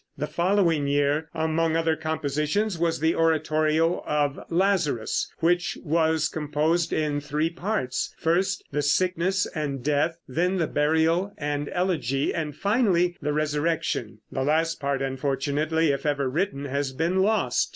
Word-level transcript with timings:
The 0.17 0.25
following 0.25 0.87
year, 0.87 1.29
among 1.35 1.75
other 1.75 1.95
compositions, 1.95 2.75
was 2.79 2.99
the 3.01 3.13
oratorio 3.13 4.03
of 4.07 4.39
"Lazarus," 4.49 5.31
which 5.41 5.77
was 5.83 6.27
composed 6.27 6.91
in 6.91 7.21
three 7.21 7.51
parts 7.51 8.11
first, 8.17 8.63
the 8.71 8.81
sickness 8.81 9.45
and 9.53 9.83
death, 9.83 10.17
then 10.27 10.57
the 10.57 10.65
burial 10.65 11.35
and 11.37 11.69
elegy, 11.71 12.33
and, 12.33 12.55
finally, 12.55 13.15
the 13.21 13.31
resurrection. 13.31 14.21
The 14.31 14.41
last 14.41 14.79
part, 14.79 15.03
unfortunately, 15.03 15.91
if 15.91 16.03
ever 16.03 16.27
written, 16.27 16.65
has 16.65 16.93
been 16.93 17.17
lost. 17.21 17.69